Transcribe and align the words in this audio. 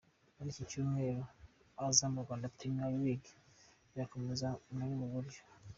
Kuri 0.35 0.47
iki 0.51 0.63
cyumweru, 0.69 1.21
Azam 1.87 2.13
Rwanda 2.25 2.51
Premier 2.57 2.91
League 3.03 3.29
irakomeza 3.93 4.47
muri 4.75 4.91
ubu 4.95 5.07
buryo:. 5.15 5.41